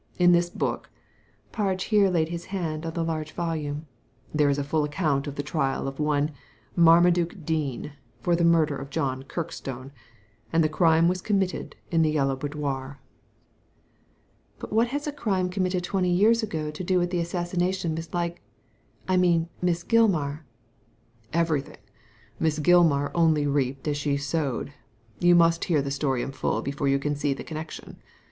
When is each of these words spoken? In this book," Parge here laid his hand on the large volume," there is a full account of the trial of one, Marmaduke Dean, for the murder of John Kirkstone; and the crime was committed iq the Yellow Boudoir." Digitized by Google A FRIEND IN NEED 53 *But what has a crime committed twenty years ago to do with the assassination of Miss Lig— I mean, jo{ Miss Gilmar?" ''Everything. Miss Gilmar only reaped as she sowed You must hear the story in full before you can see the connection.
In 0.17 0.31
this 0.31 0.49
book," 0.49 0.89
Parge 1.51 1.83
here 1.83 2.09
laid 2.09 2.29
his 2.29 2.45
hand 2.45 2.87
on 2.87 2.93
the 2.93 3.03
large 3.03 3.33
volume," 3.33 3.85
there 4.33 4.49
is 4.49 4.57
a 4.57 4.63
full 4.63 4.83
account 4.83 5.27
of 5.27 5.35
the 5.35 5.43
trial 5.43 5.87
of 5.87 5.99
one, 5.99 6.31
Marmaduke 6.75 7.45
Dean, 7.45 7.93
for 8.19 8.35
the 8.35 8.43
murder 8.43 8.75
of 8.75 8.89
John 8.89 9.21
Kirkstone; 9.21 9.91
and 10.51 10.63
the 10.63 10.69
crime 10.69 11.07
was 11.07 11.21
committed 11.21 11.75
iq 11.91 12.01
the 12.01 12.09
Yellow 12.09 12.35
Boudoir." 12.35 12.97
Digitized 12.97 14.57
by 14.57 14.57
Google 14.57 14.57
A 14.57 14.57
FRIEND 14.57 14.57
IN 14.57 14.57
NEED 14.57 14.57
53 14.57 14.59
*But 14.59 14.73
what 14.81 14.87
has 14.87 15.05
a 15.07 15.11
crime 15.11 15.49
committed 15.49 15.83
twenty 15.83 16.09
years 16.09 16.41
ago 16.41 16.71
to 16.71 16.83
do 16.83 16.97
with 16.97 17.09
the 17.11 17.19
assassination 17.19 17.91
of 17.91 17.97
Miss 17.97 18.11
Lig— 18.11 18.41
I 19.07 19.17
mean, 19.17 19.43
jo{ 19.43 19.49
Miss 19.61 19.83
Gilmar?" 19.83 20.39
''Everything. 21.31 21.77
Miss 22.39 22.57
Gilmar 22.57 23.11
only 23.13 23.45
reaped 23.45 23.87
as 23.87 23.97
she 23.97 24.17
sowed 24.17 24.73
You 25.19 25.35
must 25.35 25.65
hear 25.65 25.83
the 25.83 25.91
story 25.91 26.23
in 26.23 26.31
full 26.31 26.63
before 26.63 26.87
you 26.87 26.97
can 26.97 27.15
see 27.15 27.35
the 27.35 27.43
connection. 27.43 27.97